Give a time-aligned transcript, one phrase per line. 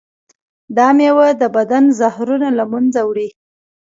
[0.77, 3.29] دا میوه د بدن زهرونه له منځه وړي.